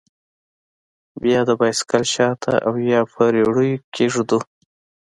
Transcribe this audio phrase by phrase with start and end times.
[1.21, 4.39] بيا يې د بايسېکل شاته او يا په رېړيو کښې ږدو.